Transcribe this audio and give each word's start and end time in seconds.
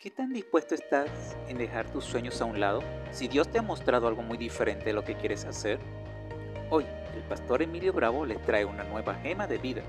¿Qué 0.00 0.10
tan 0.10 0.32
dispuesto 0.32 0.76
estás 0.76 1.10
en 1.48 1.58
dejar 1.58 1.90
tus 1.90 2.04
sueños 2.04 2.40
a 2.40 2.44
un 2.44 2.60
lado 2.60 2.84
si 3.10 3.26
Dios 3.26 3.50
te 3.50 3.58
ha 3.58 3.62
mostrado 3.62 4.06
algo 4.06 4.22
muy 4.22 4.38
diferente 4.38 4.84
de 4.84 4.92
lo 4.92 5.02
que 5.02 5.16
quieres 5.16 5.44
hacer? 5.44 5.80
Hoy, 6.70 6.84
el 7.16 7.22
pastor 7.24 7.62
Emilio 7.62 7.92
Bravo 7.92 8.24
les 8.24 8.40
trae 8.42 8.64
una 8.64 8.84
nueva 8.84 9.16
gema 9.16 9.48
de 9.48 9.58
vida. 9.58 9.82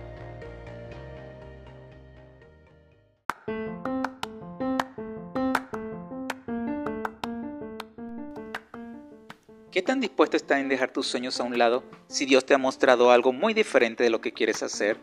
¿Qué 9.69 9.83
tan 9.83 9.99
dispuesto 9.99 10.37
estás 10.37 10.57
en 10.57 10.69
dejar 10.69 10.91
tus 10.91 11.05
sueños 11.05 11.39
a 11.39 11.43
un 11.43 11.55
lado 11.55 11.83
si 12.07 12.25
Dios 12.25 12.47
te 12.47 12.55
ha 12.55 12.57
mostrado 12.57 13.11
algo 13.11 13.31
muy 13.31 13.53
diferente 13.53 14.03
de 14.03 14.09
lo 14.09 14.21
que 14.21 14.33
quieres 14.33 14.63
hacer? 14.63 14.97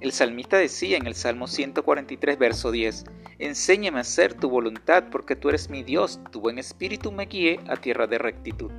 El 0.00 0.12
salmista 0.12 0.56
decía 0.56 0.98
en 0.98 1.08
el 1.08 1.16
Salmo 1.16 1.48
143, 1.48 2.38
verso 2.38 2.70
10, 2.70 3.04
Enséñame 3.40 3.96
a 3.96 4.02
hacer 4.02 4.34
tu 4.34 4.50
voluntad 4.50 5.04
porque 5.10 5.34
tú 5.34 5.48
eres 5.48 5.70
mi 5.70 5.82
Dios, 5.82 6.20
tu 6.30 6.42
buen 6.42 6.58
espíritu 6.58 7.10
me 7.10 7.24
guíe 7.24 7.58
a 7.68 7.76
tierra 7.76 8.06
de 8.06 8.18
rectitud. 8.18 8.70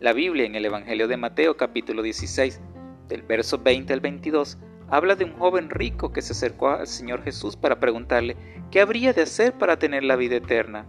La 0.00 0.14
Biblia 0.14 0.46
en 0.46 0.54
el 0.54 0.64
Evangelio 0.64 1.08
de 1.08 1.18
Mateo 1.18 1.58
capítulo 1.58 2.00
16, 2.00 2.58
del 3.06 3.20
verso 3.20 3.58
20 3.58 3.92
al 3.92 4.00
22, 4.00 4.56
habla 4.88 5.14
de 5.14 5.26
un 5.26 5.34
joven 5.34 5.68
rico 5.68 6.10
que 6.10 6.22
se 6.22 6.32
acercó 6.32 6.70
al 6.70 6.86
Señor 6.86 7.22
Jesús 7.22 7.56
para 7.56 7.80
preguntarle 7.80 8.34
qué 8.70 8.80
habría 8.80 9.12
de 9.12 9.20
hacer 9.20 9.52
para 9.58 9.78
tener 9.78 10.04
la 10.04 10.16
vida 10.16 10.36
eterna. 10.36 10.86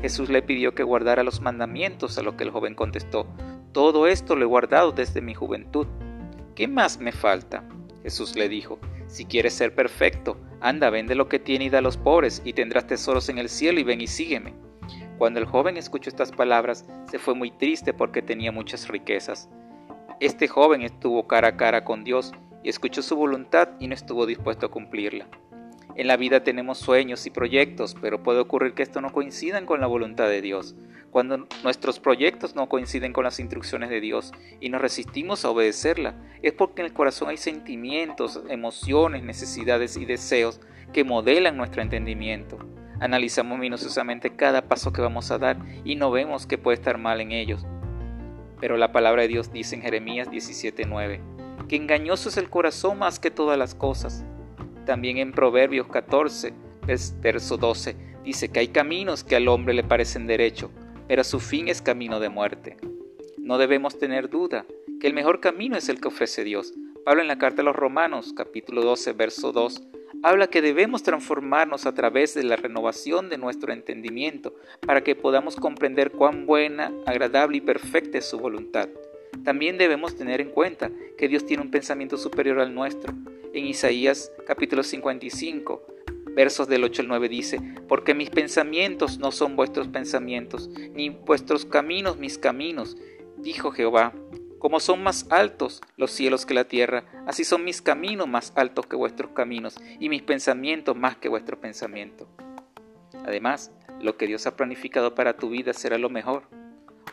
Jesús 0.00 0.30
le 0.30 0.40
pidió 0.40 0.74
que 0.74 0.82
guardara 0.82 1.24
los 1.24 1.42
mandamientos, 1.42 2.16
a 2.16 2.22
lo 2.22 2.38
que 2.38 2.44
el 2.44 2.50
joven 2.52 2.74
contestó, 2.74 3.26
todo 3.72 4.06
esto 4.06 4.34
lo 4.34 4.44
he 4.44 4.48
guardado 4.48 4.92
desde 4.92 5.20
mi 5.20 5.34
juventud. 5.34 5.88
¿Qué 6.54 6.68
más 6.68 6.98
me 6.98 7.12
falta? 7.12 7.68
Jesús 8.02 8.34
le 8.34 8.48
dijo, 8.48 8.78
si 9.08 9.26
quieres 9.26 9.52
ser 9.52 9.74
perfecto, 9.74 10.38
anda, 10.62 10.90
vende 10.90 11.14
lo 11.14 11.28
que 11.28 11.38
tiene 11.38 11.66
y 11.66 11.70
da 11.70 11.78
a 11.78 11.82
los 11.82 11.96
pobres, 11.96 12.40
y 12.44 12.52
tendrás 12.52 12.86
tesoros 12.86 13.28
en 13.28 13.38
el 13.38 13.48
cielo, 13.48 13.80
y 13.80 13.84
ven 13.84 14.00
y 14.00 14.06
sígueme. 14.06 14.54
Cuando 15.18 15.38
el 15.38 15.46
joven 15.46 15.76
escuchó 15.76 16.08
estas 16.08 16.32
palabras, 16.32 16.86
se 17.10 17.18
fue 17.18 17.34
muy 17.34 17.50
triste 17.50 17.92
porque 17.92 18.22
tenía 18.22 18.50
muchas 18.50 18.88
riquezas. 18.88 19.48
Este 20.20 20.48
joven 20.48 20.82
estuvo 20.82 21.26
cara 21.26 21.48
a 21.48 21.56
cara 21.56 21.84
con 21.84 22.04
Dios 22.04 22.32
y 22.62 22.68
escuchó 22.68 23.02
su 23.02 23.16
voluntad 23.16 23.70
y 23.78 23.88
no 23.88 23.94
estuvo 23.94 24.26
dispuesto 24.26 24.66
a 24.66 24.70
cumplirla. 24.70 25.28
En 25.94 26.06
la 26.06 26.16
vida 26.16 26.42
tenemos 26.42 26.78
sueños 26.78 27.26
y 27.26 27.30
proyectos, 27.30 27.94
pero 28.00 28.22
puede 28.22 28.40
ocurrir 28.40 28.72
que 28.72 28.82
esto 28.82 29.02
no 29.02 29.12
coincidan 29.12 29.66
con 29.66 29.80
la 29.80 29.86
voluntad 29.86 30.26
de 30.26 30.40
Dios. 30.40 30.74
Cuando 31.10 31.46
nuestros 31.62 32.00
proyectos 32.00 32.54
no 32.54 32.70
coinciden 32.70 33.12
con 33.12 33.24
las 33.24 33.38
instrucciones 33.38 33.90
de 33.90 34.00
Dios 34.00 34.32
y 34.58 34.70
nos 34.70 34.80
resistimos 34.80 35.44
a 35.44 35.50
obedecerla, 35.50 36.14
es 36.40 36.54
porque 36.54 36.80
en 36.80 36.86
el 36.86 36.94
corazón 36.94 37.28
hay 37.28 37.36
sentimientos, 37.36 38.42
emociones, 38.48 39.22
necesidades 39.22 39.98
y 39.98 40.06
deseos 40.06 40.62
que 40.94 41.04
modelan 41.04 41.58
nuestro 41.58 41.82
entendimiento. 41.82 42.58
Analizamos 42.98 43.58
minuciosamente 43.58 44.34
cada 44.34 44.62
paso 44.62 44.94
que 44.94 45.02
vamos 45.02 45.30
a 45.30 45.36
dar 45.36 45.58
y 45.84 45.96
no 45.96 46.10
vemos 46.10 46.46
que 46.46 46.56
puede 46.56 46.76
estar 46.76 46.96
mal 46.96 47.20
en 47.20 47.32
ellos. 47.32 47.66
Pero 48.60 48.78
la 48.78 48.92
palabra 48.92 49.22
de 49.22 49.28
Dios 49.28 49.52
dice 49.52 49.74
en 49.74 49.82
Jeremías 49.82 50.30
17:9 50.30 51.20
que 51.68 51.76
engañoso 51.76 52.30
es 52.30 52.38
el 52.38 52.48
corazón 52.48 52.98
más 52.98 53.18
que 53.18 53.30
todas 53.30 53.58
las 53.58 53.74
cosas 53.74 54.24
también 54.84 55.18
en 55.18 55.32
Proverbios 55.32 55.88
14, 55.88 56.52
verso 57.20 57.56
12, 57.56 57.96
dice 58.24 58.48
que 58.50 58.60
hay 58.60 58.68
caminos 58.68 59.24
que 59.24 59.36
al 59.36 59.48
hombre 59.48 59.74
le 59.74 59.84
parecen 59.84 60.26
derecho, 60.26 60.70
pero 61.08 61.24
su 61.24 61.40
fin 61.40 61.68
es 61.68 61.82
camino 61.82 62.20
de 62.20 62.28
muerte. 62.28 62.76
No 63.38 63.58
debemos 63.58 63.98
tener 63.98 64.28
duda 64.28 64.66
que 65.00 65.06
el 65.06 65.14
mejor 65.14 65.40
camino 65.40 65.76
es 65.76 65.88
el 65.88 66.00
que 66.00 66.08
ofrece 66.08 66.44
Dios. 66.44 66.74
Pablo 67.04 67.22
en 67.22 67.28
la 67.28 67.38
carta 67.38 67.62
a 67.62 67.64
los 67.64 67.76
Romanos, 67.76 68.32
capítulo 68.36 68.82
12, 68.82 69.12
verso 69.12 69.52
2, 69.52 69.82
habla 70.22 70.46
que 70.46 70.62
debemos 70.62 71.02
transformarnos 71.02 71.86
a 71.86 71.94
través 71.94 72.34
de 72.34 72.44
la 72.44 72.56
renovación 72.56 73.28
de 73.28 73.38
nuestro 73.38 73.72
entendimiento 73.72 74.54
para 74.86 75.02
que 75.02 75.16
podamos 75.16 75.56
comprender 75.56 76.12
cuán 76.12 76.46
buena, 76.46 76.92
agradable 77.06 77.56
y 77.56 77.60
perfecta 77.60 78.18
es 78.18 78.26
su 78.26 78.38
voluntad. 78.38 78.88
También 79.44 79.78
debemos 79.78 80.14
tener 80.14 80.40
en 80.40 80.50
cuenta 80.50 80.90
que 81.18 81.26
Dios 81.26 81.44
tiene 81.44 81.62
un 81.62 81.70
pensamiento 81.70 82.16
superior 82.16 82.60
al 82.60 82.74
nuestro 82.74 83.12
en 83.54 83.66
Isaías 83.66 84.32
capítulo 84.46 84.82
55, 84.82 85.82
versos 86.34 86.68
del 86.68 86.84
8 86.84 87.02
al 87.02 87.08
9 87.08 87.28
dice, 87.28 87.60
porque 87.88 88.14
mis 88.14 88.30
pensamientos 88.30 89.18
no 89.18 89.30
son 89.30 89.56
vuestros 89.56 89.88
pensamientos, 89.88 90.68
ni 90.68 91.10
vuestros 91.10 91.66
caminos 91.66 92.18
mis 92.18 92.38
caminos, 92.38 92.96
dijo 93.36 93.70
Jehová. 93.70 94.12
Como 94.58 94.78
son 94.78 95.02
más 95.02 95.26
altos 95.30 95.80
los 95.96 96.12
cielos 96.12 96.46
que 96.46 96.54
la 96.54 96.64
tierra, 96.64 97.04
así 97.26 97.44
son 97.44 97.64
mis 97.64 97.82
caminos 97.82 98.28
más 98.28 98.52
altos 98.54 98.86
que 98.86 98.96
vuestros 98.96 99.32
caminos, 99.32 99.76
y 99.98 100.08
mis 100.08 100.22
pensamientos 100.22 100.96
más 100.96 101.16
que 101.16 101.28
vuestro 101.28 101.60
pensamiento. 101.60 102.28
Además, 103.24 103.72
lo 104.00 104.16
que 104.16 104.26
Dios 104.26 104.46
ha 104.46 104.56
planificado 104.56 105.14
para 105.14 105.36
tu 105.36 105.50
vida 105.50 105.72
será 105.72 105.98
lo 105.98 106.10
mejor, 106.10 106.44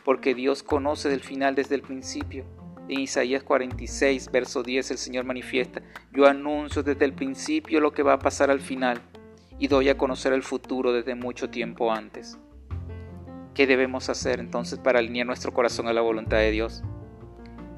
porque 0.04 0.34
Dios 0.34 0.62
conoce 0.62 1.08
del 1.08 1.20
final 1.20 1.54
desde 1.54 1.74
el 1.74 1.82
principio 1.82 2.44
en 2.90 3.00
Isaías 3.00 3.44
46, 3.44 4.30
verso 4.32 4.62
10, 4.62 4.90
el 4.90 4.98
Señor 4.98 5.24
manifiesta, 5.24 5.80
yo 6.12 6.26
anuncio 6.26 6.82
desde 6.82 7.04
el 7.04 7.12
principio 7.12 7.80
lo 7.80 7.92
que 7.92 8.02
va 8.02 8.14
a 8.14 8.18
pasar 8.18 8.50
al 8.50 8.60
final 8.60 9.00
y 9.58 9.68
doy 9.68 9.88
a 9.88 9.96
conocer 9.96 10.32
el 10.32 10.42
futuro 10.42 10.92
desde 10.92 11.14
mucho 11.14 11.50
tiempo 11.50 11.92
antes. 11.92 12.38
¿Qué 13.54 13.66
debemos 13.66 14.08
hacer 14.08 14.40
entonces 14.40 14.78
para 14.78 14.98
alinear 14.98 15.26
nuestro 15.26 15.52
corazón 15.52 15.86
a 15.86 15.92
la 15.92 16.00
voluntad 16.00 16.38
de 16.38 16.50
Dios? 16.50 16.82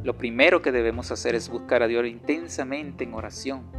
Lo 0.03 0.17
primero 0.17 0.63
que 0.63 0.73
debemos 0.73 1.11
hacer 1.11 1.35
es 1.35 1.49
buscar 1.49 1.83
a 1.83 1.89
Dios 1.89 2.07
intensamente 2.07 3.05
en 3.05 3.15
oración 3.15 3.71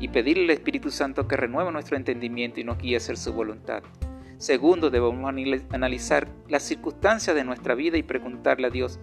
y 0.00 0.08
pedirle 0.08 0.44
al 0.44 0.50
Espíritu 0.50 0.90
Santo 0.90 1.28
que 1.28 1.36
renueve 1.36 1.70
nuestro 1.70 1.96
entendimiento 1.96 2.58
y 2.58 2.64
nos 2.64 2.78
guíe 2.78 2.94
a 2.94 2.98
hacer 2.98 3.16
su 3.16 3.32
voluntad. 3.32 3.82
Segundo, 4.38 4.90
debemos 4.90 5.32
analizar 5.70 6.28
las 6.48 6.62
circunstancias 6.62 7.36
de 7.36 7.44
nuestra 7.44 7.74
vida 7.74 7.98
y 7.98 8.02
preguntarle 8.02 8.68
a 8.68 8.70
Dios 8.70 8.98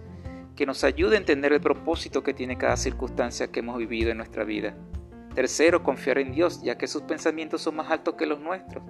que 0.58 0.66
nos 0.66 0.82
ayude 0.82 1.14
a 1.14 1.18
entender 1.18 1.52
el 1.52 1.60
propósito 1.60 2.24
que 2.24 2.34
tiene 2.34 2.58
cada 2.58 2.76
circunstancia 2.76 3.46
que 3.46 3.60
hemos 3.60 3.78
vivido 3.78 4.10
en 4.10 4.16
nuestra 4.16 4.42
vida. 4.42 4.74
Tercero, 5.32 5.84
confiar 5.84 6.18
en 6.18 6.32
Dios, 6.32 6.60
ya 6.64 6.76
que 6.76 6.88
sus 6.88 7.02
pensamientos 7.02 7.62
son 7.62 7.76
más 7.76 7.92
altos 7.92 8.16
que 8.16 8.26
los 8.26 8.40
nuestros. 8.40 8.82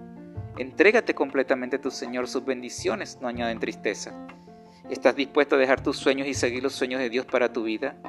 Entrégate 0.56 1.14
completamente 1.14 1.76
a 1.76 1.80
tu 1.82 1.90
Señor, 1.90 2.26
sus 2.26 2.42
bendiciones 2.46 3.18
no 3.20 3.28
añaden 3.28 3.60
tristeza. 3.60 4.14
¿Estás 4.88 5.14
dispuesto 5.14 5.56
a 5.56 5.58
dejar 5.58 5.82
tus 5.82 5.98
sueños 5.98 6.26
y 6.26 6.32
seguir 6.32 6.62
los 6.62 6.72
sueños 6.72 7.02
de 7.02 7.10
Dios 7.10 7.26
para 7.26 7.52
tu 7.52 7.64
vida? 7.64 8.00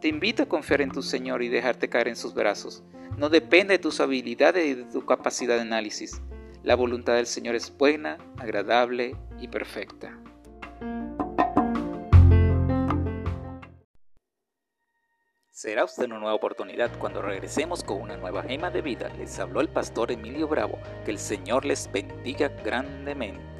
Te 0.00 0.06
invito 0.06 0.44
a 0.44 0.48
confiar 0.48 0.80
en 0.80 0.92
tu 0.92 1.02
Señor 1.02 1.42
y 1.42 1.48
dejarte 1.48 1.88
caer 1.88 2.06
en 2.06 2.14
sus 2.14 2.34
brazos. 2.34 2.84
No 3.16 3.30
depende 3.30 3.74
de 3.74 3.78
tus 3.80 3.98
habilidades 3.98 4.64
y 4.64 4.74
de 4.74 4.84
tu 4.84 5.04
capacidad 5.04 5.56
de 5.56 5.62
análisis. 5.62 6.22
La 6.62 6.76
voluntad 6.76 7.16
del 7.16 7.26
Señor 7.26 7.56
es 7.56 7.76
buena, 7.76 8.18
agradable 8.38 9.16
y 9.40 9.48
perfecta. 9.48 10.21
Será 15.62 15.84
usted 15.84 16.06
una 16.06 16.18
nueva 16.18 16.34
oportunidad 16.34 16.90
cuando 16.98 17.22
regresemos 17.22 17.84
con 17.84 18.00
una 18.00 18.16
nueva 18.16 18.42
gema 18.42 18.68
de 18.72 18.82
vida. 18.82 19.08
Les 19.16 19.38
habló 19.38 19.60
el 19.60 19.68
pastor 19.68 20.10
Emilio 20.10 20.48
Bravo. 20.48 20.80
Que 21.04 21.12
el 21.12 21.20
Señor 21.20 21.64
les 21.64 21.88
bendiga 21.92 22.48
grandemente. 22.64 23.51